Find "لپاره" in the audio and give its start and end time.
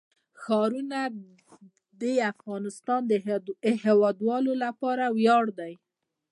4.63-5.03